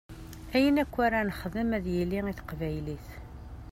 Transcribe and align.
Ayen 0.55 0.81
akk 0.83 0.95
ara 1.05 1.19
nexdem 1.27 1.69
ad 1.77 1.85
yili 1.93 2.19
i 2.31 2.33
teqbaylit. 2.39 3.07